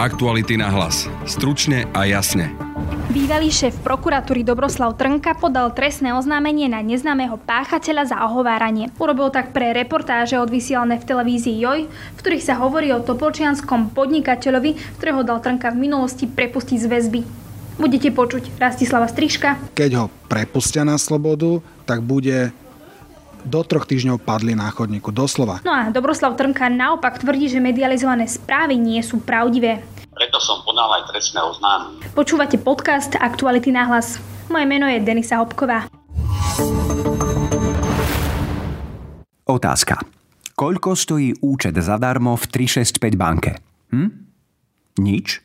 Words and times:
Aktuality 0.00 0.56
na 0.56 0.72
hlas. 0.72 1.12
Stručne 1.28 1.84
a 1.92 2.08
jasne. 2.08 2.56
Bývalý 3.12 3.52
šéf 3.52 3.76
prokuratúry 3.84 4.40
Dobroslav 4.40 4.96
Trnka 4.96 5.36
podal 5.36 5.76
trestné 5.76 6.16
oznámenie 6.16 6.72
na 6.72 6.80
neznámeho 6.80 7.36
páchateľa 7.36 8.08
za 8.08 8.16
ohováranie. 8.24 8.88
Urobil 8.96 9.28
tak 9.28 9.52
pre 9.52 9.76
reportáže 9.76 10.40
odvysielané 10.40 10.96
v 10.96 11.04
televízii 11.04 11.52
Joj, 11.60 11.80
v 11.92 12.16
ktorých 12.16 12.48
sa 12.48 12.56
hovorí 12.56 12.88
o 12.96 13.04
topolčianskom 13.04 13.92
podnikateľovi, 13.92 14.96
ktorého 14.96 15.20
dal 15.20 15.44
Trnka 15.44 15.68
v 15.68 15.84
minulosti 15.84 16.24
prepustiť 16.24 16.80
z 16.80 16.86
väzby. 16.88 17.20
Budete 17.76 18.08
počuť 18.08 18.56
Rastislava 18.56 19.04
Striška. 19.04 19.76
Keď 19.76 19.90
ho 20.00 20.08
prepustia 20.32 20.80
na 20.80 20.96
slobodu, 20.96 21.60
tak 21.84 22.00
bude 22.00 22.56
do 23.40 23.60
troch 23.64 23.88
týždňov 23.88 24.20
padli 24.20 24.52
na 24.52 24.68
chodníku, 24.68 25.08
doslova. 25.08 25.64
No 25.64 25.72
a 25.72 25.88
Dobroslav 25.88 26.36
Trnka 26.36 26.68
naopak 26.68 27.20
tvrdí, 27.20 27.48
že 27.48 27.56
medializované 27.56 28.28
správy 28.28 28.76
nie 28.76 29.00
sú 29.00 29.20
pravdivé. 29.20 29.80
Preto 30.40 30.56
som 30.56 30.64
podal 30.64 30.88
aj 30.96 31.12
trestné 31.12 31.36
oznámenie. 31.44 32.00
Počúvate 32.16 32.56
podcast 32.56 33.12
Aktuality 33.12 33.76
na 33.76 33.84
hlas. 33.92 34.16
Moje 34.48 34.64
meno 34.64 34.88
je 34.88 34.96
Denisa 35.04 35.36
Hopková. 35.36 35.84
Otázka. 39.44 40.00
Koľko 40.56 40.96
stojí 40.96 41.36
účet 41.44 41.76
zadarmo 41.76 42.40
v 42.40 42.44
365 42.56 43.20
banke? 43.20 43.60
Hm? 43.92 44.08
Nič? 45.04 45.44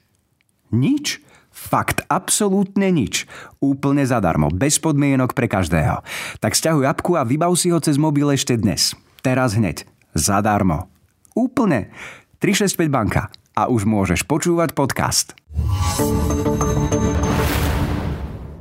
Nič? 0.72 1.20
Fakt, 1.52 2.08
absolútne 2.08 2.88
nič. 2.88 3.28
Úplne 3.60 4.08
zadarmo, 4.08 4.48
bez 4.48 4.80
podmienok 4.80 5.36
pre 5.36 5.52
každého. 5.52 6.08
Tak 6.40 6.56
stiahuj 6.56 6.88
apku 6.88 7.20
a 7.20 7.28
vybav 7.28 7.52
si 7.60 7.68
ho 7.68 7.84
cez 7.84 8.00
mobil 8.00 8.32
ešte 8.32 8.56
dnes. 8.56 8.96
Teraz 9.20 9.60
hneď. 9.60 9.84
Zadarmo. 10.16 10.88
Úplne. 11.36 11.92
365 12.40 12.88
banka. 12.88 13.28
A 13.56 13.72
už 13.72 13.88
môžeš 13.88 14.28
počúvať 14.28 14.76
podcast. 14.76 15.32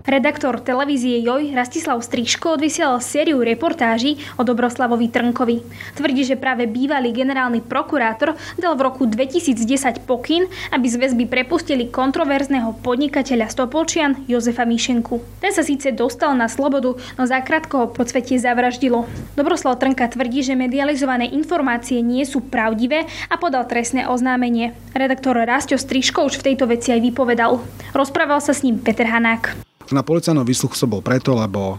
Redaktor 0.05 0.61
televízie 0.61 1.25
Joj 1.25 1.57
Rastislav 1.57 1.97
Striško 2.05 2.61
odvysielal 2.61 3.01
sériu 3.01 3.41
reportáží 3.41 4.21
o 4.37 4.45
Dobroslavovi 4.45 5.09
Trnkovi. 5.09 5.65
Tvrdí, 5.97 6.29
že 6.29 6.37
práve 6.37 6.69
bývalý 6.69 7.09
generálny 7.09 7.65
prokurátor 7.65 8.37
dal 8.61 8.77
v 8.77 8.85
roku 8.85 9.09
2010 9.09 10.05
pokyn, 10.05 10.45
aby 10.77 10.87
z 10.93 11.01
väzby 11.01 11.25
prepustili 11.25 11.89
kontroverzného 11.89 12.85
podnikateľa 12.85 13.49
Stopolčian 13.49 14.29
Jozefa 14.29 14.69
Mišenku. 14.69 15.25
Ten 15.41 15.57
sa 15.57 15.65
síce 15.65 15.89
dostal 15.97 16.37
na 16.37 16.53
slobodu, 16.53 17.01
no 17.17 17.25
zakrátko 17.25 17.75
ho 17.83 17.87
podsvetie 17.89 18.37
zavraždilo. 18.37 19.09
Dobroslav 19.41 19.81
Trnka 19.81 20.13
tvrdí, 20.13 20.45
že 20.45 20.53
medializované 20.53 21.33
informácie 21.33 22.05
nie 22.05 22.29
sú 22.29 22.45
pravdivé 22.45 23.09
a 23.33 23.41
podal 23.41 23.65
trestné 23.65 24.05
oznámenie. 24.05 24.77
Redaktor 24.93 25.41
Rastio 25.49 25.81
Striško 25.81 26.29
už 26.29 26.45
v 26.45 26.53
tejto 26.53 26.69
veci 26.69 26.93
aj 26.93 27.01
vypovedal. 27.01 27.57
Rozprával 27.97 28.45
sa 28.45 28.53
s 28.53 28.61
ním 28.61 28.77
Peter 28.77 29.09
Hanák. 29.09 29.74
Na 29.93 30.01
policajnom 30.01 30.47
výsluchu 30.49 30.79
som 30.79 30.89
bol 30.89 31.05
preto, 31.05 31.37
lebo 31.37 31.77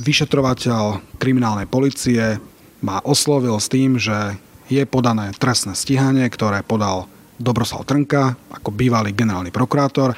vyšetrovateľ 0.00 1.16
kriminálnej 1.20 1.68
policie 1.68 2.40
ma 2.80 3.00
oslovil 3.04 3.56
s 3.60 3.68
tým, 3.68 4.00
že 4.00 4.36
je 4.72 4.82
podané 4.88 5.32
trestné 5.36 5.76
stíhanie, 5.76 6.28
ktoré 6.28 6.64
podal 6.64 7.08
Dobroslav 7.36 7.84
Trnka 7.84 8.36
ako 8.48 8.72
bývalý 8.72 9.12
generálny 9.12 9.52
prokurátor. 9.52 10.16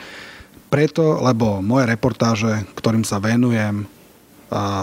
Preto, 0.68 1.18
lebo 1.18 1.58
moje 1.58 1.90
reportáže, 1.90 2.62
ktorým 2.78 3.02
sa 3.02 3.18
venujem 3.18 3.88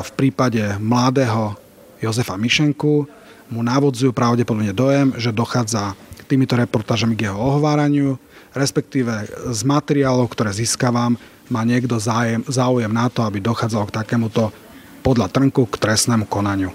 v 0.02 0.10
prípade 0.20 0.76
mladého 0.82 1.56
Jozefa 2.04 2.36
Mišenku, 2.36 3.08
mu 3.54 3.62
navodzujú 3.62 4.12
pravdepodobne 4.12 4.74
dojem, 4.74 5.14
že 5.16 5.30
dochádza 5.30 5.94
týmito 6.26 6.58
reportážami 6.58 7.14
k 7.14 7.30
jeho 7.30 7.38
ohováraniu, 7.38 8.18
respektíve 8.58 9.30
z 9.54 9.62
materiálov, 9.62 10.26
ktoré 10.34 10.50
získavam, 10.50 11.22
má 11.50 11.62
niekto 11.66 11.98
zájem, 12.02 12.42
záujem 12.50 12.90
na 12.90 13.10
to, 13.10 13.22
aby 13.22 13.42
dochádzalo 13.42 13.90
k 13.90 13.96
takémuto 14.02 14.50
podľa 15.06 15.30
Trnku 15.30 15.70
k 15.70 15.76
trestnému 15.78 16.26
konaniu. 16.26 16.74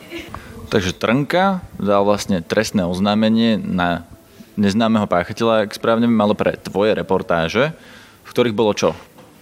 Takže 0.70 0.94
Trnka 0.94 1.66
dal 1.82 2.02
vlastne 2.06 2.38
trestné 2.46 2.86
oznámenie 2.86 3.58
na 3.58 4.06
neznámeho 4.54 5.10
páchateľa, 5.10 5.66
ak 5.66 5.74
správne 5.74 6.06
malo 6.06 6.38
pre 6.38 6.54
tvoje 6.54 6.94
reportáže, 6.94 7.74
v 8.22 8.30
ktorých 8.30 8.54
bolo 8.54 8.70
čo? 8.76 8.94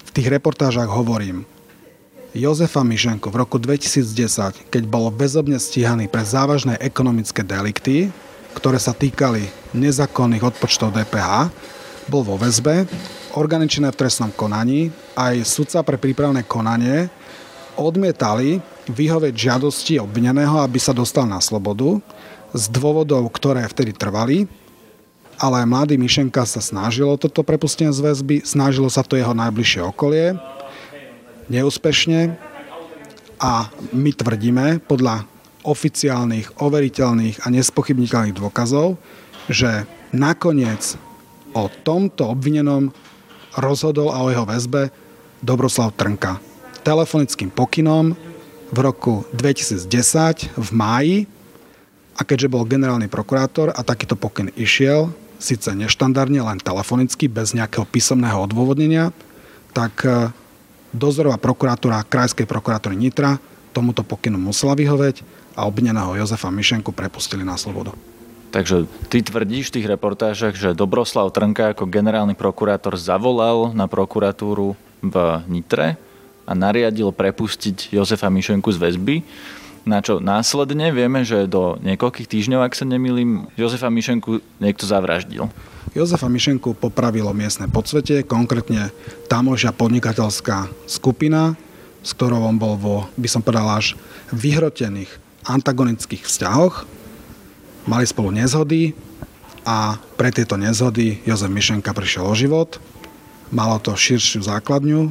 V 0.08 0.10
tých 0.16 0.32
reportážach 0.32 0.88
hovorím, 0.88 1.44
Jozefa 2.32 2.80
Mišenko 2.80 3.28
v 3.28 3.40
roku 3.44 3.56
2010, 3.60 4.72
keď 4.72 4.82
bol 4.88 5.12
bezobne 5.12 5.60
stíhaný 5.60 6.08
pre 6.08 6.24
závažné 6.24 6.80
ekonomické 6.80 7.44
delikty, 7.44 8.08
ktoré 8.56 8.80
sa 8.80 8.96
týkali 8.96 9.48
nezákonných 9.76 10.44
odpočtov 10.44 10.96
DPH, 10.96 11.52
bol 12.08 12.24
vo 12.24 12.40
väzbe 12.40 12.88
orgány 13.36 13.68
činné 13.68 13.92
v 13.92 14.00
trestnom 14.00 14.32
konaní, 14.32 14.88
aj 15.18 15.44
sudca 15.44 15.84
pre 15.84 16.00
prípravné 16.00 16.46
konanie 16.46 17.12
odmietali 17.78 18.58
vyhovieť 18.88 19.34
žiadosti 19.36 20.00
obvineného, 20.00 20.64
aby 20.64 20.80
sa 20.80 20.96
dostal 20.96 21.28
na 21.28 21.38
slobodu 21.38 22.00
z 22.56 22.64
dôvodov, 22.72 23.28
ktoré 23.28 23.68
vtedy 23.68 23.92
trvali, 23.92 24.48
ale 25.38 25.62
mladý 25.62 25.94
Mišenka 26.00 26.42
sa 26.48 26.58
snažilo 26.58 27.14
toto 27.14 27.46
prepustenie 27.46 27.94
z 27.94 28.02
väzby, 28.02 28.36
snažilo 28.42 28.90
sa 28.90 29.06
to 29.06 29.14
jeho 29.14 29.36
najbližšie 29.36 29.86
okolie, 29.86 30.34
neúspešne. 31.46 32.34
A 33.38 33.70
my 33.94 34.10
tvrdíme 34.10 34.82
podľa 34.90 35.22
oficiálnych, 35.62 36.58
overiteľných 36.58 37.46
a 37.46 37.54
nespochybniteľných 37.54 38.34
dôkazov, 38.34 38.98
že 39.46 39.86
nakoniec 40.10 40.98
o 41.54 41.70
tomto 41.70 42.34
obvinenom 42.34 42.90
rozhodol 43.58 44.14
a 44.14 44.22
o 44.22 44.30
jeho 44.30 44.46
väzbe 44.46 44.94
Dobroslav 45.42 45.94
Trnka. 45.94 46.38
Telefonickým 46.82 47.50
pokynom 47.50 48.14
v 48.70 48.78
roku 48.78 49.26
2010 49.34 50.54
v 50.54 50.68
máji 50.74 51.16
a 52.18 52.26
keďže 52.26 52.50
bol 52.50 52.66
generálny 52.66 53.06
prokurátor 53.06 53.70
a 53.70 53.80
takýto 53.86 54.18
pokyn 54.18 54.50
išiel, 54.58 55.14
síce 55.38 55.70
neštandardne, 55.70 56.42
len 56.42 56.58
telefonicky, 56.58 57.30
bez 57.30 57.54
nejakého 57.54 57.86
písomného 57.86 58.42
odôvodnenia, 58.42 59.14
tak 59.70 60.02
e, 60.02 60.34
dozorová 60.90 61.38
prokuratúra 61.38 62.02
Krajskej 62.02 62.50
prokuratúry 62.50 62.98
Nitra 62.98 63.38
tomuto 63.70 64.02
pokynu 64.02 64.34
musela 64.34 64.74
vyhoveť 64.74 65.22
a 65.54 65.62
obvineného 65.70 66.18
Jozefa 66.18 66.50
Mišenku 66.50 66.90
prepustili 66.90 67.46
na 67.46 67.54
slobodu. 67.54 67.94
Takže 68.48 68.88
ty 69.12 69.20
tvrdíš 69.20 69.68
v 69.68 69.74
tých 69.80 69.90
reportážach, 69.92 70.56
že 70.56 70.72
Dobroslav 70.72 71.28
Trnka 71.36 71.76
ako 71.76 71.84
generálny 71.84 72.32
prokurátor 72.32 72.96
zavolal 72.96 73.76
na 73.76 73.84
prokuratúru 73.84 74.72
v 75.04 75.14
Nitre 75.52 76.00
a 76.48 76.52
nariadil 76.56 77.12
prepustiť 77.12 77.92
Jozefa 77.92 78.32
Mišenku 78.32 78.72
z 78.72 78.80
väzby, 78.80 79.16
na 79.84 80.00
čo 80.00 80.20
následne 80.20 80.92
vieme, 80.92 81.24
že 81.28 81.48
do 81.48 81.76
niekoľkých 81.80 82.28
týždňov, 82.28 82.60
ak 82.64 82.76
sa 82.76 82.88
nemýlim, 82.88 83.52
Jozefa 83.56 83.92
Mišenku 83.92 84.40
niekto 84.60 84.84
zavraždil. 84.88 85.48
Jozefa 85.92 86.28
Mišenku 86.28 86.76
popravilo 86.76 87.32
miestne 87.36 87.68
podsvetie, 87.68 88.24
konkrétne 88.24 88.92
tamožia 89.28 89.72
podnikateľská 89.72 90.68
skupina, 90.88 91.56
s 92.04 92.16
ktorou 92.16 92.48
on 92.48 92.56
bol 92.56 92.76
vo, 92.80 92.96
by 93.16 93.28
som 93.28 93.44
povedal, 93.44 93.76
až 93.76 93.96
vyhrotených 94.32 95.08
antagonických 95.48 96.24
vzťahoch 96.24 96.97
Mali 97.88 98.04
spolu 98.04 98.28
nezhody 98.28 98.92
a 99.64 99.96
pre 100.20 100.28
tieto 100.28 100.60
nezhody 100.60 101.24
Jozef 101.24 101.48
Mišenka 101.48 101.96
prišiel 101.96 102.28
o 102.28 102.36
život. 102.36 102.76
Malo 103.48 103.80
to 103.80 103.96
širšiu 103.96 104.44
základňu, 104.44 105.08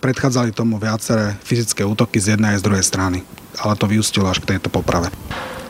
predchádzali 0.00 0.56
tomu 0.56 0.80
viaceré 0.80 1.36
fyzické 1.44 1.84
útoky 1.84 2.16
z 2.16 2.32
jednej 2.32 2.56
aj 2.56 2.64
z 2.64 2.66
druhej 2.72 2.84
strany, 2.88 3.18
ale 3.60 3.76
to 3.76 3.84
vyústilo 3.84 4.32
až 4.32 4.40
k 4.40 4.56
tejto 4.56 4.72
poprave. 4.72 5.12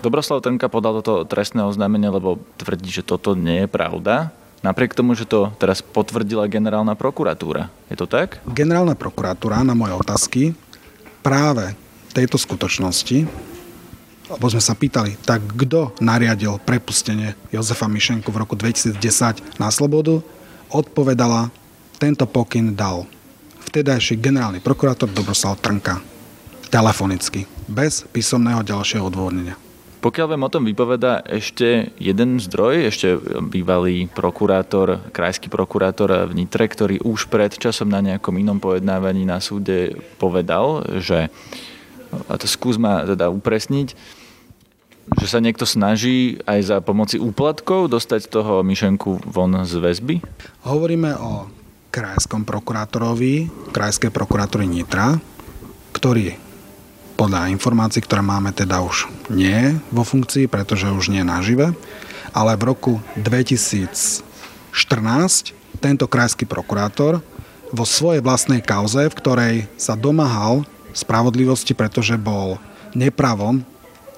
Dobroslav 0.07 0.39
Trnka 0.39 0.71
podal 0.71 1.03
toto 1.03 1.27
trestné 1.27 1.67
oznámenie, 1.67 2.15
lebo 2.15 2.39
tvrdí, 2.63 2.95
že 2.95 3.03
toto 3.03 3.35
nie 3.35 3.67
je 3.67 3.69
pravda. 3.69 4.31
Napriek 4.63 4.95
tomu, 4.95 5.19
že 5.19 5.27
to 5.27 5.51
teraz 5.59 5.83
potvrdila 5.83 6.47
generálna 6.47 6.95
prokuratúra. 6.95 7.75
Je 7.91 7.99
to 7.99 8.07
tak? 8.07 8.39
Generálna 8.47 8.95
prokuratúra 8.95 9.67
na 9.67 9.75
moje 9.75 9.99
otázky 9.99 10.43
práve 11.27 11.75
tejto 12.15 12.39
skutočnosti 12.39 13.27
lebo 14.27 14.47
sme 14.51 14.63
sa 14.63 14.75
pýtali, 14.75 15.19
tak 15.23 15.43
kto 15.55 15.95
nariadil 16.03 16.59
prepustenie 16.63 17.39
Jozefa 17.55 17.87
Mišenku 17.87 18.31
v 18.35 18.41
roku 18.43 18.59
2010 18.59 19.59
na 19.63 19.71
slobodu, 19.71 20.19
odpovedala, 20.71 21.51
tento 21.97 22.27
pokyn 22.29 22.75
dal 22.75 23.07
vtedajší 23.71 24.19
generálny 24.21 24.61
prokurátor 24.61 25.09
Dobroslav 25.09 25.57
Trnka 25.63 26.03
telefonicky, 26.69 27.47
bez 27.71 28.05
písomného 28.11 28.67
ďalšieho 28.67 29.07
odôvodnenia. 29.07 29.57
Pokiaľ 29.97 30.27
viem 30.29 30.47
o 30.47 30.53
tom 30.53 30.63
vypoveda 30.69 31.25
ešte 31.25 31.91
jeden 31.99 32.39
zdroj, 32.39 32.95
ešte 32.95 33.17
bývalý 33.49 34.07
prokurátor, 34.07 35.03
krajský 35.11 35.51
prokurátor 35.51 36.31
v 36.31 36.37
Nitre, 36.37 36.69
ktorý 36.69 37.03
už 37.03 37.27
pred 37.27 37.51
časom 37.57 37.91
na 37.91 37.99
nejakom 38.05 38.37
inom 38.39 38.63
pojednávaní 38.63 39.27
na 39.27 39.43
súde 39.43 39.99
povedal, 40.21 40.85
že 41.03 41.33
a 42.31 42.35
to 42.39 42.47
skús 42.47 42.79
ma 42.79 43.03
teda 43.03 43.33
upresniť, 43.33 43.99
Že 45.15 45.27
sa 45.31 45.39
niekto 45.39 45.63
snaží 45.63 46.43
aj 46.51 46.61
za 46.67 46.77
pomoci 46.83 47.23
úplatkov 47.23 47.87
dostať 47.87 48.27
toho 48.27 48.67
myšenku 48.67 49.31
von 49.31 49.55
z 49.63 49.79
väzby? 49.79 50.19
Hovoríme 50.67 51.15
o 51.15 51.47
krajskom 51.95 52.43
prokurátorovi, 52.43 53.47
krajskej 53.71 54.11
prokurátory 54.11 54.67
Nitra, 54.67 55.15
ktorý 55.95 56.35
podľa 57.17 57.49
informácií, 57.49 58.05
ktoré 58.05 58.21
máme, 58.21 58.53
teda 58.53 58.85
už 58.85 59.09
nie 59.33 59.81
vo 59.89 60.05
funkcii, 60.05 60.45
pretože 60.51 60.93
už 60.93 61.09
nie 61.09 61.25
nažive, 61.25 61.73
ale 62.37 62.53
v 62.61 62.69
roku 62.69 63.01
2014 63.17 64.21
tento 65.81 66.05
krajský 66.05 66.45
prokurátor 66.45 67.25
vo 67.73 67.85
svojej 67.89 68.21
vlastnej 68.21 68.61
kauze, 68.61 69.09
v 69.09 69.17
ktorej 69.17 69.55
sa 69.81 69.97
domáhal 69.97 70.69
spravodlivosti, 70.93 71.73
pretože 71.73 72.21
bol 72.21 72.61
nepravom 72.93 73.65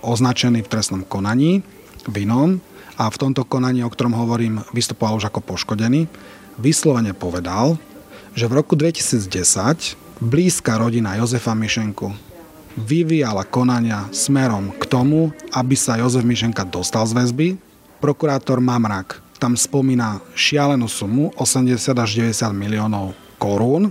označený 0.02 0.64
v 0.64 0.70
trestnom 0.70 1.02
konaní, 1.04 1.62
vinom 2.08 2.62
a 2.98 3.06
v 3.10 3.20
tomto 3.20 3.46
konaní, 3.46 3.84
o 3.84 3.92
ktorom 3.92 4.14
hovorím, 4.14 4.64
vystupoval 4.74 5.18
už 5.18 5.30
ako 5.30 5.44
poškodený, 5.44 6.10
vyslovene 6.58 7.14
povedal, 7.14 7.78
že 8.34 8.50
v 8.50 8.56
roku 8.58 8.74
2010 8.74 9.30
blízka 10.18 10.78
rodina 10.78 11.14
Jozefa 11.18 11.54
Mišenku 11.54 12.10
vyvíjala 12.78 13.42
konania 13.46 14.06
smerom 14.14 14.70
k 14.78 14.86
tomu, 14.86 15.34
aby 15.50 15.74
sa 15.74 15.98
Jozef 15.98 16.22
Mišenka 16.22 16.62
dostal 16.62 17.06
z 17.06 17.14
väzby. 17.18 17.48
Prokurátor 17.98 18.62
Mamrak 18.62 19.18
tam 19.38 19.54
spomína 19.54 20.22
šialenú 20.34 20.90
sumu 20.90 21.30
80 21.38 21.74
až 21.94 22.10
90 22.14 22.50
miliónov 22.54 23.14
korún, 23.38 23.90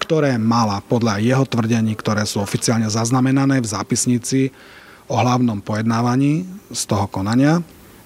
ktoré 0.00 0.40
mala 0.40 0.80
podľa 0.80 1.20
jeho 1.20 1.44
tvrdení, 1.44 1.92
ktoré 1.96 2.24
sú 2.24 2.40
oficiálne 2.40 2.88
zaznamenané 2.88 3.60
v 3.60 3.68
zápisnici 3.68 4.48
o 5.10 5.14
hlavnom 5.18 5.58
pojednávaní 5.58 6.46
z 6.70 6.82
toho 6.86 7.10
konania, 7.10 7.58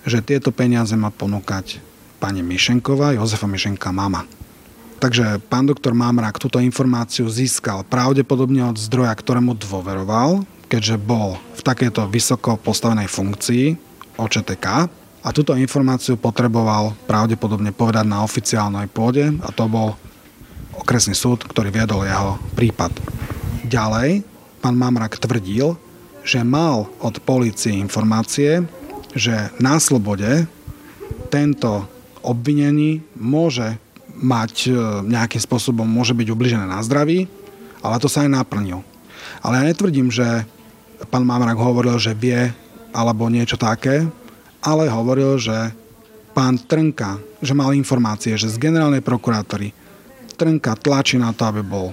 že 0.08 0.24
tieto 0.24 0.48
peniaze 0.48 0.96
má 0.96 1.12
ponúkať 1.12 1.84
pani 2.16 2.40
Mišenková, 2.40 3.12
Jozefa 3.12 3.44
Mišenka 3.44 3.92
mama. 3.92 4.24
Takže 5.04 5.36
pán 5.52 5.68
doktor 5.68 5.92
Mamrak 5.92 6.40
túto 6.40 6.56
informáciu 6.64 7.28
získal 7.28 7.84
pravdepodobne 7.84 8.64
od 8.64 8.80
zdroja, 8.80 9.12
ktorému 9.12 9.52
dôveroval, 9.52 10.48
keďže 10.72 10.96
bol 10.96 11.36
v 11.52 11.60
takejto 11.60 12.08
vysoko 12.08 12.56
postavenej 12.56 13.12
funkcii 13.12 13.76
OČTK 14.16 14.66
a 15.20 15.28
túto 15.28 15.52
informáciu 15.60 16.16
potreboval 16.16 16.96
pravdepodobne 17.04 17.76
povedať 17.76 18.08
na 18.08 18.24
oficiálnej 18.24 18.88
pôde 18.88 19.28
a 19.44 19.48
to 19.52 19.68
bol 19.68 19.92
okresný 20.80 21.12
súd, 21.12 21.44
ktorý 21.44 21.68
viedol 21.68 22.08
jeho 22.08 22.40
prípad. 22.56 22.96
Ďalej, 23.68 24.24
pán 24.64 24.76
Mamrak 24.80 25.20
tvrdil, 25.20 25.76
že 26.24 26.40
mal 26.40 26.88
od 27.04 27.20
policie 27.20 27.76
informácie, 27.76 28.64
že 29.12 29.52
na 29.60 29.76
slobode 29.78 30.48
tento 31.28 31.84
obvinený 32.24 33.04
môže 33.14 33.76
mať 34.16 34.54
e, 34.66 34.72
nejakým 35.04 35.42
spôsobom, 35.42 35.84
môže 35.84 36.16
byť 36.16 36.28
ubližené 36.32 36.64
na 36.64 36.80
zdraví, 36.80 37.28
ale 37.84 38.00
to 38.00 38.08
sa 38.08 38.24
aj 38.24 38.32
naplnil. 38.32 38.80
Ale 39.44 39.60
ja 39.60 39.64
netvrdím, 39.68 40.08
že 40.08 40.24
pán 41.12 41.28
Mamrak 41.28 41.60
hovoril, 41.60 42.00
že 42.00 42.16
vie 42.16 42.48
alebo 42.94 43.28
niečo 43.28 43.60
také, 43.60 44.08
ale 44.64 44.88
hovoril, 44.88 45.36
že 45.36 45.74
pán 46.32 46.56
Trnka, 46.56 47.20
že 47.44 47.52
mal 47.52 47.76
informácie, 47.76 48.38
že 48.40 48.48
z 48.48 48.56
generálnej 48.56 49.04
prokurátory 49.04 49.76
Trnka 50.34 50.80
tlačí 50.80 51.20
na 51.20 51.30
to, 51.36 51.44
aby 51.46 51.62
bol 51.62 51.92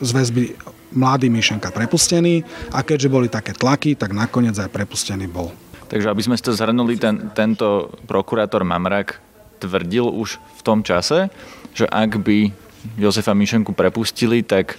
z 0.00 0.10
väzby 0.12 0.44
mladý 0.92 1.32
Myšenka 1.32 1.74
prepustený 1.74 2.46
a 2.70 2.82
keďže 2.82 3.08
boli 3.10 3.26
také 3.26 3.56
tlaky, 3.56 3.98
tak 3.98 4.14
nakoniec 4.14 4.54
aj 4.54 4.70
prepustený 4.70 5.26
bol. 5.26 5.50
Takže 5.86 6.10
aby 6.10 6.22
sme 6.22 6.38
to 6.38 6.54
zhrnuli, 6.54 6.98
ten, 6.98 7.30
tento 7.34 7.94
prokurátor 8.10 8.66
Mamrak 8.66 9.22
tvrdil 9.62 10.06
už 10.10 10.38
v 10.38 10.60
tom 10.66 10.82
čase, 10.82 11.30
že 11.74 11.86
ak 11.86 12.18
by 12.22 12.50
Jozefa 12.98 13.34
Myšenku 13.34 13.74
prepustili, 13.74 14.42
tak 14.42 14.78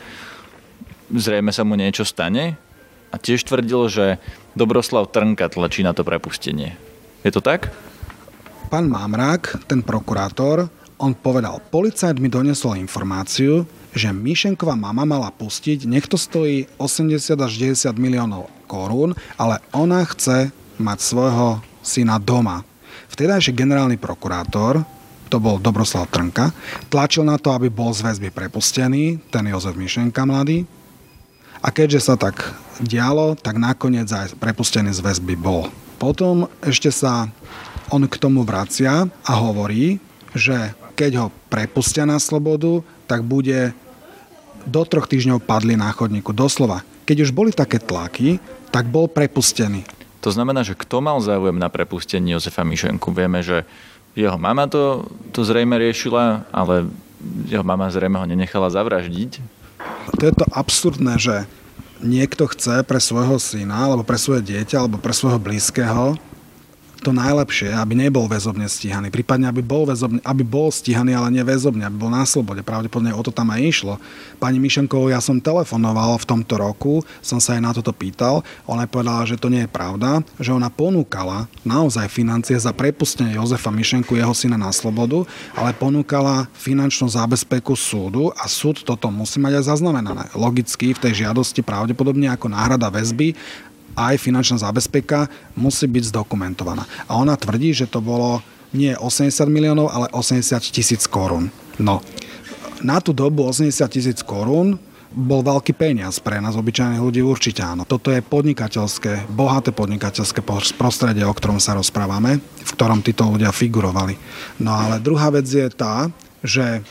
zrejme 1.12 1.52
sa 1.52 1.64
mu 1.64 1.76
niečo 1.76 2.04
stane. 2.08 2.60
A 3.08 3.16
tiež 3.16 3.48
tvrdil, 3.48 3.88
že 3.88 4.06
Dobroslav 4.52 5.08
Trnka 5.16 5.48
tlačí 5.48 5.80
na 5.80 5.96
to 5.96 6.04
prepustenie. 6.04 6.76
Je 7.24 7.32
to 7.32 7.40
tak? 7.40 7.72
Pán 8.68 8.92
Mamrak, 8.92 9.64
ten 9.64 9.80
prokurátor, 9.80 10.68
on 11.00 11.16
povedal, 11.16 11.64
policajt 11.72 12.20
mi 12.20 12.28
donesol 12.28 12.76
informáciu, 12.76 13.64
že 13.98 14.14
Myšenková 14.14 14.78
mama 14.78 15.04
mala 15.04 15.34
pustiť, 15.34 15.90
nech 15.90 16.06
to 16.06 16.16
stojí 16.16 16.70
80 16.78 17.18
až 17.34 17.52
90 17.58 17.98
miliónov 17.98 18.48
korún, 18.70 19.18
ale 19.36 19.58
ona 19.74 20.06
chce 20.06 20.54
mať 20.78 20.98
svojho 21.02 21.60
syna 21.82 22.22
doma. 22.22 22.62
Vtedajší 23.10 23.52
generálny 23.58 23.98
prokurátor, 23.98 24.86
to 25.28 25.42
bol 25.42 25.60
Dobroslav 25.60 26.08
Trnka, 26.08 26.54
tlačil 26.88 27.28
na 27.28 27.36
to, 27.36 27.52
aby 27.52 27.68
bol 27.68 27.92
z 27.92 28.06
väzby 28.06 28.30
prepustený, 28.32 29.20
ten 29.28 29.50
Jozef 29.50 29.76
Myšenka 29.76 30.24
mladý. 30.24 30.64
A 31.60 31.74
keďže 31.74 32.14
sa 32.14 32.16
tak 32.16 32.54
dialo, 32.80 33.34
tak 33.34 33.58
nakoniec 33.58 34.08
aj 34.08 34.38
prepustený 34.38 34.94
z 34.94 35.02
väzby 35.02 35.36
bol. 35.36 35.68
Potom 35.98 36.46
ešte 36.62 36.94
sa 36.94 37.28
on 37.90 38.06
k 38.06 38.16
tomu 38.22 38.46
vracia 38.46 39.10
a 39.10 39.32
hovorí, 39.36 39.98
že 40.38 40.76
keď 40.94 41.12
ho 41.18 41.28
prepustia 41.50 42.06
na 42.06 42.22
slobodu, 42.22 42.86
tak 43.10 43.26
bude 43.26 43.74
do 44.68 44.84
troch 44.84 45.08
týždňov 45.08 45.42
padli 45.48 45.80
na 45.80 45.90
chodníku. 45.90 46.36
Doslova. 46.36 46.84
Keď 47.08 47.24
už 47.24 47.32
boli 47.32 47.56
také 47.56 47.80
tlaky, 47.80 48.44
tak 48.70 48.92
bol 48.92 49.08
prepustený. 49.08 49.88
To 50.20 50.30
znamená, 50.30 50.68
že 50.68 50.76
kto 50.76 51.00
mal 51.00 51.24
záujem 51.24 51.56
na 51.56 51.72
prepustení 51.72 52.36
Jozefa 52.36 52.68
Mišenku? 52.68 53.16
Vieme, 53.16 53.40
že 53.40 53.64
jeho 54.12 54.36
mama 54.36 54.68
to, 54.68 55.08
to 55.32 55.48
zrejme 55.48 55.80
riešila, 55.80 56.44
ale 56.52 56.92
jeho 57.48 57.64
mama 57.64 57.88
zrejme 57.88 58.20
ho 58.20 58.28
nenechala 58.28 58.68
zavraždiť. 58.68 59.40
To 60.20 60.24
je 60.26 60.34
to 60.36 60.46
absurdné, 60.52 61.16
že 61.16 61.36
niekto 62.04 62.50
chce 62.50 62.84
pre 62.84 63.00
svojho 63.00 63.40
syna, 63.40 63.88
alebo 63.88 64.04
pre 64.04 64.20
svoje 64.20 64.44
dieťa, 64.44 64.84
alebo 64.84 65.00
pre 65.00 65.14
svojho 65.16 65.40
blízkeho 65.40 66.20
to 67.02 67.14
najlepšie, 67.14 67.72
aby 67.74 67.94
nebol 67.94 68.26
väzobne 68.26 68.66
stíhaný. 68.66 69.14
Prípadne, 69.14 69.48
aby 69.48 69.62
bol, 69.62 69.86
väzobne, 69.86 70.20
aby 70.26 70.44
bol 70.44 70.74
stíhaný, 70.74 71.14
ale 71.14 71.32
nie 71.34 71.44
väzobne, 71.46 71.86
aby 71.86 71.98
bol 71.98 72.12
na 72.12 72.26
slobode. 72.26 72.66
Pravdepodobne 72.66 73.14
o 73.14 73.22
to 73.22 73.30
tam 73.30 73.54
aj 73.54 73.62
išlo. 73.62 73.94
Pani 74.42 74.58
Mišenkovou 74.58 75.14
ja 75.14 75.22
som 75.22 75.38
telefonoval 75.38 76.18
v 76.18 76.26
tomto 76.28 76.58
roku, 76.58 77.06
som 77.22 77.38
sa 77.38 77.56
aj 77.56 77.62
na 77.62 77.72
toto 77.72 77.94
pýtal. 77.94 78.42
Ona 78.66 78.90
povedala, 78.90 79.24
že 79.30 79.38
to 79.38 79.48
nie 79.48 79.66
je 79.66 79.72
pravda, 79.72 80.26
že 80.42 80.52
ona 80.54 80.68
ponúkala 80.68 81.46
naozaj 81.64 82.10
financie 82.10 82.58
za 82.58 82.74
prepustenie 82.74 83.38
Jozefa 83.38 83.70
Mišenku, 83.70 84.18
jeho 84.18 84.34
syna 84.34 84.58
na 84.58 84.74
slobodu, 84.74 85.24
ale 85.54 85.72
ponúkala 85.78 86.50
finančnú 86.58 87.08
zábezpeku 87.08 87.78
súdu 87.78 88.34
a 88.34 88.50
súd 88.50 88.82
toto 88.82 89.08
musí 89.14 89.38
mať 89.38 89.62
aj 89.62 89.78
zaznamenané. 89.78 90.26
Logicky 90.34 90.92
v 90.92 91.02
tej 91.02 91.26
žiadosti 91.26 91.62
pravdepodobne 91.62 92.28
ako 92.34 92.50
náhrada 92.50 92.90
väzby 92.90 93.38
aj 93.96 94.20
finančná 94.20 94.60
zabezpeka 94.60 95.30
musí 95.56 95.88
byť 95.88 96.12
zdokumentovaná. 96.12 96.84
A 97.08 97.16
ona 97.16 97.38
tvrdí, 97.40 97.72
že 97.72 97.88
to 97.88 98.04
bolo 98.04 98.44
nie 98.76 98.92
80 98.92 99.32
miliónov, 99.48 99.88
ale 99.94 100.12
80 100.12 100.60
tisíc 100.74 101.08
korún. 101.08 101.50
No, 101.80 102.04
na 102.84 103.00
tú 103.00 103.16
dobu 103.16 103.48
80 103.48 103.72
tisíc 103.88 104.20
korún 104.22 104.78
bol 105.08 105.42
veľký 105.42 105.72
peniaz 105.74 106.20
pre 106.20 106.38
nás, 106.44 106.60
obyčajných 106.60 107.02
ľudí 107.02 107.24
určite 107.24 107.64
áno. 107.64 107.88
Toto 107.88 108.12
je 108.12 108.20
podnikateľské, 108.20 109.32
bohaté 109.32 109.72
podnikateľské 109.72 110.44
prostredie, 110.76 111.24
o 111.24 111.34
ktorom 111.34 111.64
sa 111.64 111.74
rozprávame, 111.80 112.38
v 112.44 112.72
ktorom 112.76 113.02
títo 113.02 113.26
ľudia 113.26 113.56
figurovali. 113.56 114.20
No 114.62 114.76
ale 114.76 115.00
druhá 115.00 115.32
vec 115.32 115.48
je 115.48 115.66
tá, 115.72 116.12
že 116.44 116.84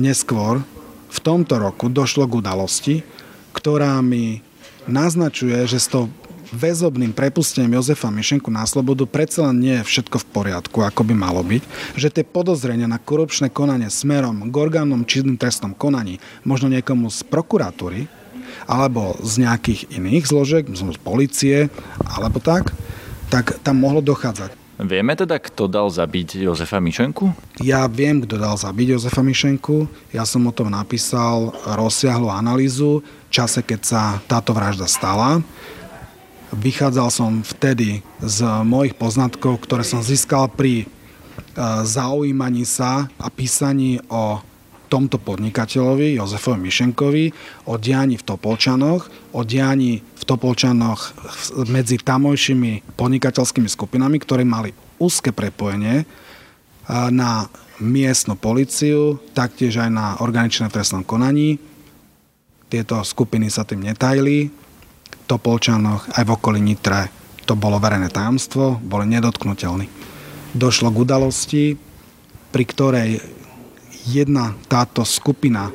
neskôr 0.00 0.64
v 1.10 1.18
tomto 1.20 1.60
roku 1.60 1.92
došlo 1.92 2.26
k 2.26 2.36
udalosti, 2.40 2.94
ktorá 3.52 4.00
mi 4.00 4.40
naznačuje, 4.88 5.58
že 5.68 5.78
s 5.78 5.90
tou 5.90 6.08
väzobným 6.54 7.14
prepustením 7.14 7.78
Jozefa 7.78 8.10
Mišenku 8.10 8.50
na 8.50 8.66
slobodu 8.66 9.06
predsa 9.06 9.48
len 9.50 9.62
nie 9.62 9.74
je 9.80 9.86
všetko 9.86 10.22
v 10.22 10.26
poriadku, 10.30 10.78
ako 10.82 11.02
by 11.06 11.14
malo 11.14 11.42
byť, 11.42 11.62
že 11.94 12.10
tie 12.10 12.24
podozrenia 12.26 12.90
na 12.90 12.98
korupčné 12.98 13.50
konanie 13.50 13.88
smerom 13.88 14.50
k 14.50 14.54
orgánom 14.54 15.06
činným 15.06 15.38
trestnom 15.38 15.74
konaní, 15.74 16.18
možno 16.42 16.70
niekomu 16.70 17.08
z 17.08 17.22
prokuratúry, 17.26 18.10
alebo 18.66 19.16
z 19.22 19.46
nejakých 19.46 19.90
iných 19.94 20.24
zložiek, 20.26 20.64
z 20.66 21.00
policie, 21.00 21.70
alebo 22.02 22.42
tak, 22.42 22.74
tak 23.30 23.58
tam 23.62 23.78
mohlo 23.78 24.02
dochádzať. 24.02 24.60
Vieme 24.80 25.12
teda, 25.12 25.36
kto 25.36 25.68
dal 25.68 25.92
zabiť 25.92 26.40
Jozefa 26.40 26.80
Mišenku? 26.80 27.36
Ja 27.60 27.84
viem, 27.84 28.24
kto 28.24 28.40
dal 28.40 28.56
zabiť 28.56 28.96
Jozefa 28.96 29.20
Mišenku. 29.20 29.84
Ja 30.08 30.24
som 30.24 30.48
o 30.48 30.56
tom 30.56 30.72
napísal 30.72 31.52
rozsiahlu 31.68 32.32
analýzu 32.32 33.04
v 33.04 33.30
čase, 33.30 33.60
keď 33.60 33.80
sa 33.84 34.00
táto 34.24 34.56
vražda 34.56 34.88
stala. 34.88 35.44
Vychádzal 36.50 37.08
som 37.14 37.46
vtedy 37.46 38.02
z 38.18 38.38
mojich 38.66 38.98
poznatkov, 38.98 39.62
ktoré 39.62 39.86
som 39.86 40.02
získal 40.02 40.50
pri 40.50 40.82
e, 40.82 40.86
zaujímaní 41.86 42.66
sa 42.66 43.06
a 43.22 43.30
písaní 43.30 44.02
o 44.10 44.42
tomto 44.90 45.22
podnikateľovi, 45.22 46.18
Jozefovi 46.18 46.58
Mišenkovi, 46.58 47.24
o 47.70 47.78
dianí 47.78 48.18
v 48.18 48.26
Topolčanoch, 48.26 49.06
o 49.30 49.46
dianí 49.46 50.02
v 50.02 50.22
Topolčanoch 50.26 51.14
medzi 51.70 52.02
tamojšími 52.02 52.98
podnikateľskými 52.98 53.70
skupinami, 53.70 54.18
ktoré 54.18 54.42
mali 54.42 54.74
úzke 54.98 55.30
prepojenie 55.30 56.02
na 56.90 57.46
miestnu 57.78 58.34
policiu, 58.34 59.22
taktiež 59.30 59.78
aj 59.78 59.90
na 59.94 60.06
organičné 60.18 60.66
trestnom 60.68 61.06
konaní. 61.06 61.62
Tieto 62.66 62.98
skupiny 63.06 63.46
sa 63.46 63.62
tým 63.62 63.86
netajili. 63.86 64.50
Topolčanoch 65.30 66.10
aj 66.18 66.26
v 66.26 66.34
okolí 66.34 66.58
Nitre 66.58 67.06
to 67.46 67.54
bolo 67.54 67.78
verejné 67.78 68.10
tajomstvo, 68.10 68.82
boli 68.82 69.06
nedotknutelní. 69.06 69.86
Došlo 70.58 70.90
k 70.90 71.00
udalosti, 71.06 71.64
pri 72.50 72.64
ktorej 72.66 73.22
jedna 74.10 74.58
táto 74.66 75.06
skupina, 75.06 75.70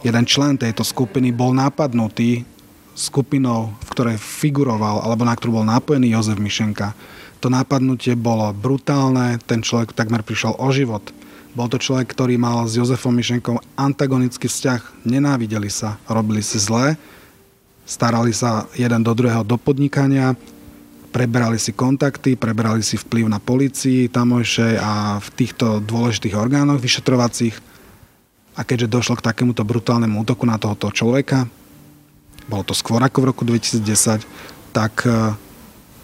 jeden 0.00 0.24
člen 0.24 0.56
tejto 0.56 0.80
skupiny 0.80 1.36
bol 1.36 1.52
napadnutý 1.52 2.48
skupinou, 2.96 3.76
v 3.84 3.88
ktorej 3.92 4.16
figuroval, 4.16 5.04
alebo 5.04 5.28
na 5.28 5.36
ktorú 5.36 5.60
bol 5.60 5.66
napojený 5.68 6.16
Jozef 6.16 6.40
Mišenka. 6.40 6.96
To 7.44 7.52
napadnutie 7.52 8.16
bolo 8.16 8.56
brutálne, 8.56 9.36
ten 9.44 9.60
človek 9.60 9.92
takmer 9.92 10.24
prišiel 10.24 10.56
o 10.56 10.68
život. 10.72 11.04
Bol 11.52 11.68
to 11.68 11.76
človek, 11.76 12.08
ktorý 12.08 12.40
mal 12.40 12.64
s 12.64 12.80
Jozefom 12.80 13.12
Mišenkom 13.12 13.60
antagonický 13.76 14.48
vzťah, 14.48 15.04
nenávideli 15.04 15.68
sa, 15.68 16.00
robili 16.08 16.40
si 16.40 16.56
zlé, 16.56 16.96
starali 17.84 18.32
sa 18.32 18.64
jeden 18.74 19.04
do 19.04 19.12
druhého 19.12 19.44
do 19.44 19.60
podnikania, 19.60 20.32
preberali 21.14 21.62
si 21.62 21.70
kontakty, 21.70 22.34
preberali 22.34 22.82
si 22.82 22.98
vplyv 22.98 23.30
na 23.30 23.38
policii 23.38 24.10
tamojšej 24.10 24.74
a 24.82 25.22
v 25.22 25.28
týchto 25.38 25.78
dôležitých 25.78 26.34
orgánoch 26.34 26.82
vyšetrovacích. 26.82 27.54
A 28.58 28.66
keďže 28.66 28.90
došlo 28.90 29.14
k 29.22 29.26
takémuto 29.30 29.62
brutálnemu 29.62 30.26
útoku 30.26 30.42
na 30.42 30.58
tohoto 30.58 30.90
človeka, 30.90 31.46
bolo 32.50 32.66
to 32.66 32.74
skôr 32.74 32.98
ako 32.98 33.18
v 33.22 33.28
roku 33.30 33.42
2010, 33.46 34.26
tak 34.74 35.06
e, 35.06 35.32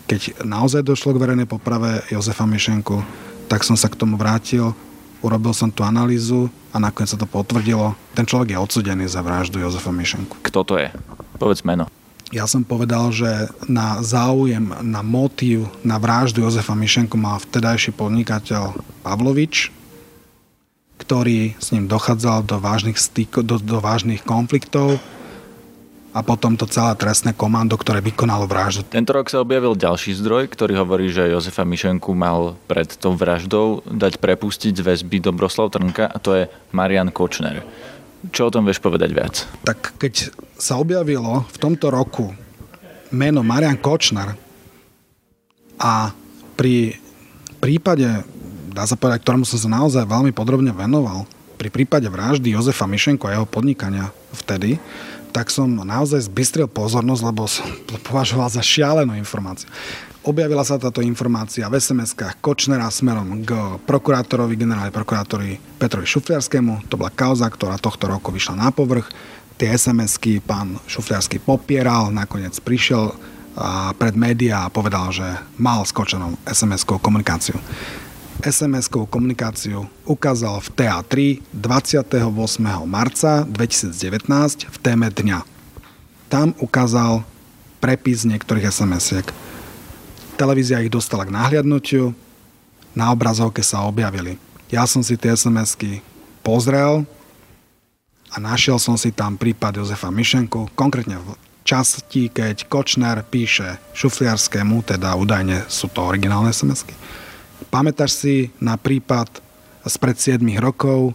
keď 0.07 0.47
naozaj 0.47 0.87
došlo 0.87 1.15
k 1.15 1.23
verejnej 1.23 1.47
poprave 1.51 2.03
Jozefa 2.11 2.47
Mišenku, 2.47 3.03
tak 3.51 3.67
som 3.67 3.75
sa 3.75 3.91
k 3.91 3.99
tomu 3.99 4.15
vrátil, 4.15 4.75
urobil 5.21 5.53
som 5.53 5.71
tú 5.71 5.83
analýzu 5.83 6.49
a 6.71 6.79
nakoniec 6.79 7.13
sa 7.13 7.19
to 7.19 7.27
potvrdilo. 7.27 7.99
Ten 8.15 8.27
človek 8.27 8.55
je 8.55 8.63
odsudený 8.63 9.07
za 9.11 9.21
vraždu 9.21 9.59
Jozefa 9.63 9.91
Mišenku. 9.91 10.39
Kto 10.43 10.63
to 10.63 10.75
je? 10.79 10.89
Povedz 11.41 11.65
meno. 11.65 11.89
Ja 12.31 12.47
som 12.47 12.63
povedal, 12.63 13.11
že 13.11 13.51
na 13.67 13.99
záujem, 14.05 14.71
na 14.87 15.03
motív, 15.03 15.67
na 15.83 15.99
vraždu 15.99 16.47
Jozefa 16.47 16.79
Mišenku 16.79 17.19
mal 17.19 17.43
vtedajší 17.43 17.91
podnikateľ 17.97 18.79
Pavlovič, 19.03 19.75
ktorý 21.01 21.59
s 21.59 21.75
ním 21.75 21.91
dochádzal 21.91 22.47
do 22.47 22.63
vážnych, 22.63 23.01
styk, 23.01 23.43
do, 23.43 23.59
do 23.59 23.83
vážnych 23.83 24.23
konfliktov 24.23 25.03
a 26.15 26.23
potom 26.23 26.55
to 26.55 26.71
celé 26.71 26.95
trestné 26.95 27.35
komando, 27.35 27.75
ktoré 27.75 27.99
vykonalo 27.99 28.47
vraždu. 28.47 28.87
Tento 28.87 29.15
rok 29.15 29.27
sa 29.27 29.43
objavil 29.43 29.79
ďalší 29.79 30.15
zdroj, 30.19 30.51
ktorý 30.55 30.79
hovorí, 30.79 31.11
že 31.11 31.31
Jozefa 31.31 31.67
Mišenku 31.67 32.15
mal 32.15 32.59
pred 32.71 32.95
tou 32.95 33.15
vraždou 33.15 33.83
dať 33.87 34.23
prepustiť 34.23 34.75
z 34.75 34.87
väzby 34.87 35.19
Dobroslav 35.19 35.71
Trnka 35.75 36.11
a 36.11 36.19
to 36.23 36.31
je 36.35 36.45
Marian 36.71 37.11
Kočner. 37.11 37.63
Čo 38.29 38.53
o 38.53 38.53
tom 38.53 38.69
vieš 38.69 38.85
povedať 38.85 39.11
viac? 39.17 39.49
Tak 39.65 39.97
keď 39.97 40.29
sa 40.61 40.77
objavilo 40.77 41.49
v 41.49 41.57
tomto 41.57 41.89
roku 41.89 42.29
meno 43.09 43.41
Marian 43.41 43.81
Kočner 43.81 44.37
a 45.81 46.13
pri 46.53 47.01
prípade, 47.65 48.05
dá 48.69 48.85
sa 48.85 49.01
povedať, 49.01 49.25
ktorému 49.25 49.49
som 49.49 49.57
sa 49.57 49.73
naozaj 49.73 50.05
veľmi 50.05 50.37
podrobne 50.37 50.69
venoval, 50.77 51.25
pri 51.57 51.73
prípade 51.73 52.09
vraždy 52.09 52.53
Jozefa 52.53 52.85
Mišenko 52.85 53.29
a 53.29 53.37
jeho 53.37 53.47
podnikania 53.49 54.13
vtedy, 54.33 54.77
tak 55.31 55.49
som 55.49 55.71
naozaj 55.71 56.27
zbystril 56.27 56.67
pozornosť, 56.67 57.23
lebo 57.23 57.47
som 57.47 57.67
považoval 58.07 58.51
za 58.51 58.61
šialenú 58.61 59.15
informáciu. 59.15 59.71
Objavila 60.21 60.61
sa 60.61 60.77
táto 60.77 61.01
informácia 61.01 61.65
v 61.73 61.81
SMS-kách 61.81 62.45
Kočnera 62.45 62.93
smerom 62.93 63.41
k 63.41 63.81
prokurátorovi, 63.89 64.53
generálnej 64.53 64.93
prokurátorovi 64.93 65.81
Petrovi 65.81 66.05
Šufliarskému. 66.05 66.93
To 66.93 67.01
bola 67.01 67.09
kauza, 67.09 67.49
ktorá 67.49 67.81
tohto 67.81 68.05
roku 68.05 68.29
vyšla 68.29 68.61
na 68.61 68.69
povrch. 68.69 69.09
Tie 69.57 69.73
SMS-ky 69.73 70.45
pán 70.45 70.77
Šufliarsky 70.85 71.41
popieral, 71.41 72.13
nakoniec 72.13 72.53
prišiel 72.61 73.17
pred 73.97 74.13
médiá 74.13 74.69
a 74.69 74.73
povedal, 74.73 75.09
že 75.09 75.25
mal 75.57 75.89
s 75.89 75.93
Kočnerom 75.97 76.37
SMS-kovú 76.45 77.01
komunikáciu. 77.01 77.57
SMS-kovú 78.47 79.11
komunikáciu 79.11 79.85
ukázal 80.09 80.61
v 80.65 80.69
TA3 80.79 81.15
28. 81.53 82.17
marca 82.89 83.45
2019 83.45 84.71
v 84.71 84.77
téme 84.81 85.13
dňa. 85.13 85.45
Tam 86.31 86.55
ukázal 86.63 87.27
prepis 87.83 88.25
niektorých 88.25 88.71
SMS-iek 88.71 89.51
televízia 90.41 90.81
ich 90.81 90.89
dostala 90.89 91.29
k 91.29 91.37
nahliadnutiu, 91.37 92.17
na 92.97 93.13
obrazovke 93.13 93.61
sa 93.61 93.85
objavili. 93.85 94.41
Ja 94.73 94.89
som 94.89 95.05
si 95.05 95.21
tie 95.21 95.37
SMS-ky 95.37 96.01
pozrel 96.41 97.05
a 98.33 98.37
našiel 98.41 98.81
som 98.81 98.97
si 98.97 99.13
tam 99.13 99.37
prípad 99.37 99.77
Jozefa 99.77 100.09
Mišenku, 100.09 100.73
konkrétne 100.73 101.21
v 101.21 101.37
časti, 101.69 102.33
keď 102.33 102.73
Kočner 102.73 103.21
píše 103.29 103.77
Šufliarskému, 103.93 104.81
teda 104.81 105.13
údajne 105.13 105.69
sú 105.69 105.93
to 105.93 106.01
originálne 106.01 106.57
SMS-ky. 106.57 106.97
Pamätáš 107.69 108.17
si 108.17 108.49
na 108.57 108.81
prípad 108.81 109.29
spred 109.85 110.17
7 110.17 110.41
rokov, 110.57 111.13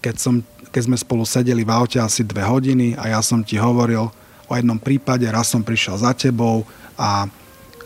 keď, 0.00 0.16
som, 0.16 0.34
keď 0.72 0.82
sme 0.88 0.96
spolu 0.96 1.22
sedeli 1.28 1.62
v 1.62 1.72
aute 1.72 2.00
asi 2.00 2.24
dve 2.24 2.40
hodiny 2.46 2.96
a 2.96 3.12
ja 3.12 3.20
som 3.20 3.44
ti 3.44 3.60
hovoril 3.60 4.08
o 4.48 4.52
jednom 4.56 4.80
prípade, 4.80 5.28
raz 5.28 5.52
som 5.52 5.60
prišiel 5.60 6.00
za 6.00 6.16
tebou 6.16 6.64
a 6.96 7.28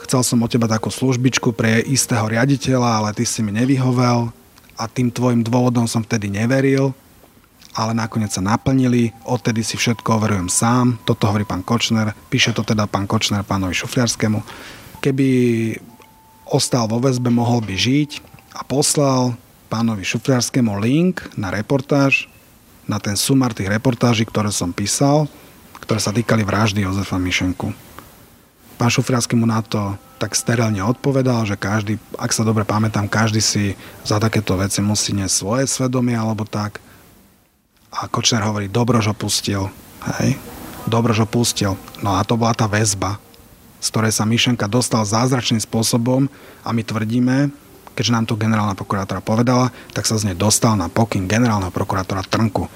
Chcel 0.07 0.23
som 0.23 0.39
od 0.39 0.47
teba 0.47 0.71
takú 0.71 0.87
službičku 0.87 1.51
pre 1.51 1.83
istého 1.83 2.31
riaditeľa, 2.31 3.03
ale 3.03 3.11
ty 3.11 3.27
si 3.27 3.43
mi 3.43 3.51
nevyhovel 3.51 4.31
a 4.79 4.87
tým 4.87 5.11
tvojim 5.11 5.43
dôvodom 5.43 5.91
som 5.91 5.99
vtedy 5.99 6.31
neveril, 6.31 6.95
ale 7.75 7.91
nakoniec 7.91 8.31
sa 8.31 8.39
naplnili, 8.39 9.11
odtedy 9.27 9.67
si 9.67 9.75
všetko 9.75 10.07
overujem 10.07 10.47
sám, 10.47 11.03
toto 11.03 11.27
hovorí 11.27 11.43
pán 11.43 11.67
Kočner, 11.67 12.15
píše 12.31 12.55
to 12.55 12.63
teda 12.63 12.87
pán 12.87 13.11
Kočner 13.11 13.43
pánovi 13.43 13.75
Šufliarskému. 13.75 14.47
Keby 15.03 15.29
ostal 16.47 16.87
vo 16.87 17.03
väzbe, 17.03 17.29
mohol 17.29 17.63
by 17.63 17.75
žiť 17.75 18.11
a 18.55 18.63
poslal 18.63 19.35
pánovi 19.67 20.07
Šufliarskému 20.07 20.79
link 20.79 21.27
na 21.35 21.51
reportáž, 21.51 22.31
na 22.87 23.03
ten 23.03 23.19
sumar 23.19 23.51
tých 23.51 23.67
reportáží, 23.67 24.23
ktoré 24.23 24.55
som 24.55 24.71
písal, 24.71 25.27
ktoré 25.83 25.99
sa 25.99 26.15
týkali 26.15 26.47
vraždy 26.47 26.87
Jozefa 26.87 27.19
Mišenku. 27.19 27.75
Pán 28.79 28.91
Šufriarsky 28.93 29.35
mu 29.35 29.49
na 29.49 29.59
to 29.65 29.99
tak 30.17 30.33
sterilne 30.33 30.81
odpovedal, 30.81 31.45
že 31.45 31.61
každý, 31.61 32.01
ak 32.17 32.33
sa 32.33 32.47
dobre 32.47 32.65
pamätám, 32.65 33.11
každý 33.11 33.41
si 33.45 33.77
za 34.05 34.17
takéto 34.17 34.57
veci 34.57 34.81
musí 34.81 35.13
niesť 35.13 35.35
svoje 35.37 35.65
svedomie 35.69 36.17
alebo 36.17 36.49
tak. 36.49 36.81
A 37.93 38.09
Kočner 38.09 38.45
hovorí, 38.45 38.69
Dobrož 38.69 39.13
ho 39.13 39.17
pustil. 39.17 39.69
Hej? 40.21 40.37
Dobrož 40.89 41.25
ho 41.25 41.29
pustil. 41.29 41.73
No 42.01 42.17
a 42.17 42.25
to 42.25 42.37
bola 42.37 42.57
tá 42.57 42.69
väzba, 42.69 43.21
z 43.87 43.95
ktorej 43.95 44.11
sa 44.11 44.27
Myšenka 44.27 44.67
dostal 44.67 45.07
zázračným 45.07 45.63
spôsobom 45.63 46.27
a 46.67 46.75
my 46.75 46.83
tvrdíme, 46.83 47.55
keďže 47.95 48.13
nám 48.13 48.27
to 48.27 48.35
generálna 48.35 48.75
prokurátora 48.75 49.23
povedala, 49.23 49.71
tak 49.95 50.11
sa 50.11 50.19
z 50.19 50.35
nej 50.35 50.37
dostal 50.37 50.75
na 50.75 50.91
pokyn 50.91 51.31
generálneho 51.31 51.71
prokurátora 51.71 52.27
Trnku 52.27 52.67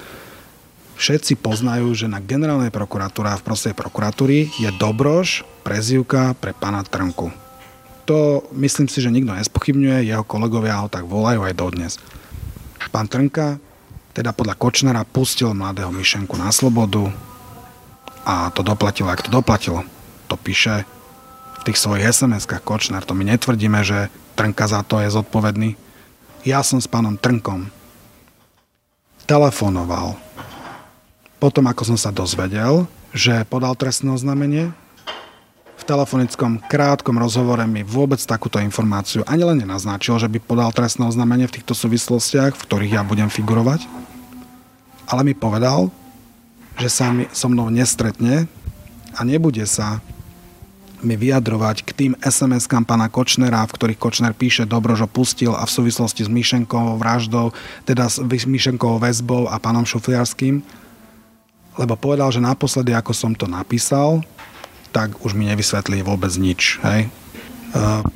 všetci 1.01 1.41
poznajú, 1.41 1.97
že 1.97 2.05
na 2.05 2.21
generálnej 2.21 2.69
prokuratúre 2.69 3.33
a 3.33 3.39
v 3.41 3.45
prostej 3.49 3.73
prokuratúry 3.73 4.53
je 4.61 4.69
Dobroš 4.77 5.41
prezivka 5.65 6.37
pre 6.37 6.53
pána 6.53 6.85
Trnku. 6.85 7.33
To 8.05 8.45
myslím 8.53 8.85
si, 8.85 9.01
že 9.01 9.09
nikto 9.09 9.33
nespochybňuje, 9.33 10.05
jeho 10.05 10.21
kolegovia 10.21 10.77
ho 10.77 10.93
tak 10.93 11.09
volajú 11.09 11.41
aj 11.41 11.57
dodnes. 11.57 11.97
Pán 12.93 13.09
Trnka 13.09 13.57
teda 14.13 14.29
podľa 14.35 14.59
Kočnera 14.61 15.01
pustil 15.01 15.55
mladého 15.57 15.89
Myšenku 15.89 16.37
na 16.37 16.53
slobodu 16.53 17.09
a 18.21 18.53
to 18.53 18.61
doplatilo, 18.61 19.09
ak 19.09 19.25
to 19.25 19.33
doplatilo. 19.33 19.81
To 20.29 20.37
píše 20.37 20.85
v 21.61 21.69
tých 21.69 21.77
svojich 21.77 22.09
SMS-kách 22.09 22.65
Kočner. 22.65 23.05
To 23.05 23.13
my 23.13 23.21
netvrdíme, 23.29 23.85
že 23.85 24.09
Trnka 24.33 24.65
za 24.65 24.81
to 24.81 24.97
je 24.97 25.13
zodpovedný. 25.13 25.77
Ja 26.41 26.65
som 26.65 26.81
s 26.81 26.89
pánom 26.89 27.21
Trnkom 27.21 27.69
telefonoval 29.29 30.17
potom, 31.41 31.65
ako 31.65 31.93
som 31.93 31.97
sa 31.97 32.13
dozvedel, 32.13 32.85
že 33.17 33.45
podal 33.49 33.73
trestné 33.73 34.13
oznámenie, 34.13 34.69
v 35.73 35.83
telefonickom 35.89 36.61
krátkom 36.69 37.17
rozhovore 37.17 37.65
mi 37.65 37.81
vôbec 37.81 38.21
takúto 38.21 38.61
informáciu 38.61 39.25
ani 39.25 39.41
len 39.41 39.65
nenaznačil, 39.65 40.21
že 40.21 40.29
by 40.29 40.37
podal 40.37 40.69
trestné 40.69 41.09
oznámenie 41.09 41.49
v 41.49 41.57
týchto 41.57 41.73
súvislostiach, 41.73 42.53
v 42.53 42.65
ktorých 42.69 42.93
ja 42.93 43.01
budem 43.01 43.33
figurovať, 43.33 43.89
ale 45.09 45.25
mi 45.25 45.33
povedal, 45.33 45.89
že 46.77 46.93
sa 46.93 47.09
mi 47.09 47.25
so 47.33 47.49
mnou 47.49 47.73
nestretne 47.73 48.45
a 49.17 49.25
nebude 49.25 49.65
sa 49.65 49.97
mi 51.01 51.17
vyjadrovať 51.17 51.77
k 51.85 51.89
tým 51.91 52.13
SMS-kám 52.21 52.85
pána 52.85 53.09
Kočnera, 53.09 53.65
v 53.65 53.75
ktorých 53.75 53.99
Kočner 54.01 54.33
píše 54.37 54.69
Dobrožo 54.69 55.09
pustil 55.09 55.53
a 55.53 55.65
v 55.65 55.73
súvislosti 55.73 56.25
s 56.25 56.29
Myšenkovou 56.29 56.97
vraždou, 57.01 57.53
teda 57.85 58.07
s 58.09 58.21
Myšenkovou 58.23 59.01
väzbou 59.01 59.49
a 59.49 59.57
pánom 59.57 59.85
Šufliarským, 59.85 60.61
lebo 61.79 61.93
povedal, 61.95 62.29
že 62.29 62.43
naposledy, 62.43 62.93
ako 62.93 63.11
som 63.15 63.31
to 63.33 63.49
napísal, 63.49 64.21
tak 64.91 65.15
už 65.23 65.33
mi 65.33 65.47
nevysvetlí 65.47 66.03
vôbec 66.03 66.31
nič. 66.35 66.77
Hej? 66.83 67.07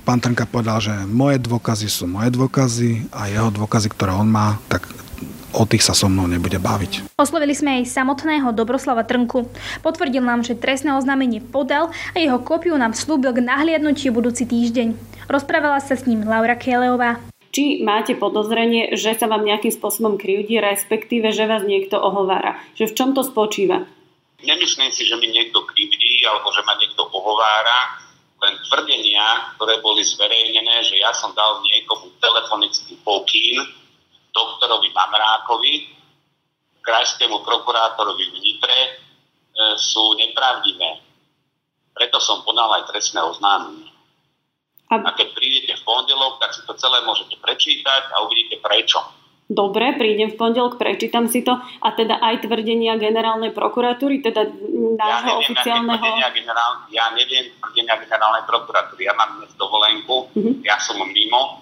Pán 0.04 0.20
Trnka 0.20 0.44
povedal, 0.44 0.84
že 0.84 0.94
moje 1.08 1.40
dôkazy 1.40 1.88
sú 1.88 2.12
moje 2.12 2.36
dôkazy 2.36 3.08
a 3.16 3.32
jeho 3.32 3.48
dôkazy, 3.48 3.88
ktoré 3.96 4.12
on 4.12 4.28
má, 4.28 4.60
tak 4.68 4.84
o 5.56 5.64
tých 5.64 5.88
sa 5.88 5.96
so 5.96 6.12
mnou 6.12 6.28
nebude 6.28 6.60
baviť. 6.60 7.16
Oslovili 7.16 7.56
sme 7.56 7.80
aj 7.82 7.88
samotného 7.88 8.52
Dobroslava 8.52 9.08
Trnku. 9.08 9.48
Potvrdil 9.80 10.20
nám, 10.20 10.44
že 10.44 10.60
trestné 10.60 10.92
oznámenie 10.92 11.40
podal 11.40 11.96
a 12.12 12.18
jeho 12.20 12.44
kópiu 12.44 12.76
nám 12.76 12.92
slúbil 12.92 13.32
k 13.32 13.40
nahliadnutiu 13.40 14.12
budúci 14.12 14.44
týždeň. 14.44 14.94
Rozprávala 15.32 15.80
sa 15.80 15.96
s 15.96 16.04
ním 16.04 16.28
Laura 16.28 16.60
Keleová. 16.60 17.24
Či 17.56 17.80
máte 17.88 18.20
podozrenie, 18.20 19.00
že 19.00 19.16
sa 19.16 19.32
vám 19.32 19.48
nejakým 19.48 19.72
spôsobom 19.72 20.20
krivdí, 20.20 20.60
respektíve, 20.60 21.32
že 21.32 21.48
vás 21.48 21.64
niekto 21.64 21.96
ohovára? 21.96 22.60
Že 22.76 22.92
v 22.92 22.96
čom 23.00 23.10
to 23.16 23.24
spočíva? 23.24 23.88
Nemyslím 24.44 24.92
si, 24.92 25.08
že 25.08 25.16
mi 25.16 25.32
niekto 25.32 25.64
krivdí 25.64 26.20
alebo 26.28 26.52
že 26.52 26.62
ma 26.68 26.76
niekto 26.76 27.08
ohovára 27.08 28.04
len 28.44 28.60
tvrdenia, 28.68 29.56
ktoré 29.56 29.80
boli 29.80 30.04
zverejnené, 30.04 30.84
že 30.84 31.00
ja 31.00 31.16
som 31.16 31.32
dal 31.32 31.64
niekomu 31.64 32.12
telefonický 32.20 33.00
pokyn, 33.08 33.64
doktorovi 34.36 34.92
Mamrákovi, 34.92 35.74
krajskému 36.84 37.42
prokurátorovi 37.42 38.26
v 38.30 38.38
Nitre, 38.44 38.80
e, 38.84 38.90
sú 39.80 40.14
nepravdivé. 40.20 41.00
Preto 41.96 42.20
som 42.20 42.44
podal 42.44 42.84
aj 42.84 42.92
trestné 42.92 43.24
oznámenie. 43.24 43.88
A... 44.92 45.02
a 45.02 45.10
keď 45.18 45.34
prídete 45.34 45.74
v 45.80 45.86
pondelok, 45.88 46.38
tak 46.44 46.54
si 46.54 46.62
to 46.68 46.76
celé 46.78 47.02
môžete 47.08 47.40
prečítať 47.42 48.14
a 48.14 48.22
uvidíte 48.28 48.62
prečo. 48.62 49.02
Dobre, 49.46 49.94
prídem 49.94 50.34
v 50.34 50.42
pondelok, 50.42 50.82
prečítam 50.82 51.30
si 51.30 51.46
to 51.46 51.54
a 51.54 51.90
teda 51.94 52.18
aj 52.18 52.50
tvrdenia 52.50 52.98
generálnej 52.98 53.54
prokuratúry, 53.54 54.18
teda 54.18 54.42
nášho 54.98 55.38
ja 55.38 55.38
oficiálneho... 55.38 56.06
generál, 56.34 56.90
ja 56.90 57.14
neviem 57.14 57.54
tvrdenia 57.62 57.94
generálnej 58.02 58.42
prokuratúry. 58.50 59.06
Ja 59.06 59.14
mám 59.14 59.38
dnes 59.38 59.54
dovolenku, 59.54 60.34
uh-huh. 60.34 60.66
ja 60.66 60.82
som 60.82 60.98
mimo, 60.98 61.62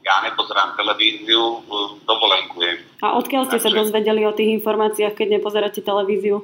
ja 0.00 0.24
nepozerám 0.24 0.72
televíziu, 0.80 1.60
dovolenkujem. 1.68 1.87
A 2.98 3.14
odkiaľ 3.14 3.46
ste 3.46 3.62
Takže... 3.62 3.70
sa 3.70 3.78
dozvedeli 3.78 4.26
o 4.26 4.34
tých 4.34 4.58
informáciách, 4.58 5.14
keď 5.14 5.38
nepozeráte 5.38 5.80
televíziu? 5.86 6.42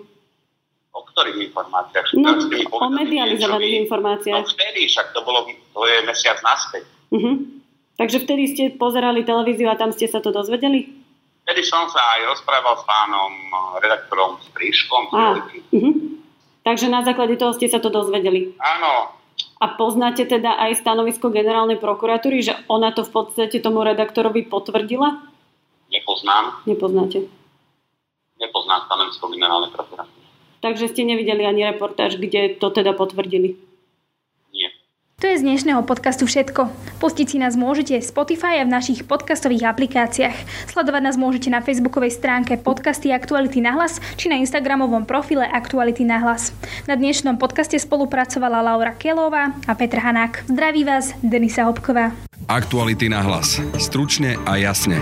O 0.95 1.01
ktorých 1.03 1.51
informáciách? 1.51 2.15
No, 2.15 2.39
o 2.71 2.87
medializovaných 2.95 3.83
informáciách. 3.87 4.47
No 4.47 4.55
vtedy, 4.55 4.87
však 4.87 5.11
to 5.11 5.21
bolo, 5.27 5.51
to 5.51 5.81
je 5.83 5.97
mesiac 6.07 6.39
naspäť. 6.47 6.87
Uh-huh. 7.11 7.43
Takže 7.99 8.23
vtedy 8.23 8.43
ste 8.55 8.65
pozerali 8.71 9.27
televíziu 9.27 9.67
a 9.67 9.75
tam 9.75 9.91
ste 9.91 10.07
sa 10.07 10.23
to 10.23 10.31
dozvedeli? 10.31 10.87
Vtedy 11.43 11.63
som 11.67 11.91
sa 11.91 12.01
aj 12.19 12.31
rozprával 12.31 12.79
s 12.79 12.85
pánom 12.87 13.31
redaktorom 13.83 14.39
s 14.39 14.47
Príškom. 14.55 15.11
uh-huh. 15.75 15.95
Takže 16.63 16.87
na 16.87 17.03
základe 17.03 17.35
toho 17.35 17.53
ste 17.53 17.67
sa 17.67 17.83
to 17.83 17.91
dozvedeli? 17.91 18.55
Áno. 18.63 19.11
A 19.59 19.67
poznáte 19.75 20.23
teda 20.23 20.55
aj 20.63 20.79
stanovisko 20.79 21.35
generálnej 21.35 21.83
prokuratúry, 21.83 22.39
že 22.41 22.55
ona 22.71 22.95
to 22.95 23.03
v 23.03 23.11
podstate 23.11 23.59
tomu 23.59 23.83
redaktorovi 23.83 24.47
potvrdila? 24.47 25.34
Nepoznám. 25.93 26.65
Nepoznáte? 26.67 27.27
Nepoznám 28.41 28.81
stanovisko 28.87 29.31
generálnej 29.31 29.73
prokuratúry. 29.73 30.25
Takže 30.65 30.89
ste 30.91 31.05
nevideli 31.05 31.45
ani 31.45 31.69
reportáž, 31.69 32.17
kde 32.17 32.57
to 32.57 32.73
teda 32.73 32.97
potvrdili? 32.97 33.57
To 35.25 35.33
je 35.33 35.41
z 35.41 35.47
dnešného 35.47 35.87
podcastu 35.89 36.29
všetko. 36.29 36.69
Pustiť 37.01 37.27
si 37.33 37.37
nás 37.41 37.57
môžete 37.57 37.97
v 37.97 38.05
Spotify 38.05 38.61
a 38.61 38.69
v 38.69 38.77
našich 38.77 39.09
podcastových 39.09 39.73
aplikáciách. 39.73 40.37
Sledovať 40.69 41.01
nás 41.01 41.17
môžete 41.17 41.49
na 41.49 41.65
facebookovej 41.65 42.13
stránke 42.13 42.61
podcasty 42.61 43.09
Aktuality 43.09 43.65
na 43.65 43.73
hlas 43.73 44.05
či 44.21 44.29
na 44.29 44.37
instagramovom 44.37 45.09
profile 45.09 45.49
Aktuality 45.49 46.05
na 46.05 46.21
hlas. 46.21 46.53
Na 46.85 46.93
dnešnom 46.93 47.41
podcaste 47.41 47.81
spolupracovala 47.81 48.61
Laura 48.69 48.93
Kelová 48.93 49.57
a 49.65 49.73
Petr 49.73 50.03
Hanák. 50.03 50.45
Zdraví 50.45 50.85
vás, 50.85 51.17
Denisa 51.25 51.65
Hopková. 51.65 52.13
Aktuality 52.51 53.09
na 53.09 53.25
hlas. 53.25 53.65
Stručne 53.81 54.37
a 54.45 54.61
jasne. 54.61 55.01